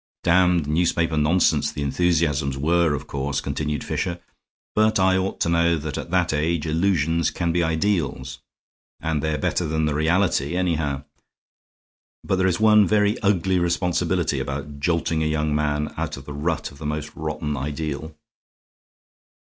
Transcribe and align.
"Damned 0.23 0.65
newspaper 0.65 1.15
nonsense 1.15 1.71
the 1.71 1.83
enthusiasms 1.83 2.57
were, 2.57 2.95
of 2.95 3.05
course," 3.05 3.39
continued 3.39 3.83
Fisher, 3.83 4.19
"but 4.73 4.99
I 4.99 5.15
ought 5.15 5.39
to 5.41 5.49
know 5.49 5.77
that 5.77 5.95
at 5.95 6.09
that 6.09 6.33
age 6.33 6.65
illusions 6.65 7.29
can 7.29 7.51
be 7.51 7.61
ideals. 7.61 8.39
And 8.99 9.21
they're 9.21 9.37
better 9.37 9.67
than 9.67 9.85
the 9.85 9.93
reality, 9.93 10.55
anyhow. 10.57 11.03
But 12.23 12.37
there 12.37 12.47
is 12.47 12.59
one 12.59 12.87
very 12.87 13.19
ugly 13.19 13.59
responsibility 13.59 14.39
about 14.39 14.79
jolting 14.79 15.21
a 15.21 15.27
young 15.27 15.53
man 15.53 15.93
out 15.97 16.17
of 16.17 16.25
the 16.25 16.33
rut 16.33 16.71
of 16.71 16.79
the 16.79 16.87
most 16.87 17.11
rotten 17.15 17.55
ideal." 17.55 18.15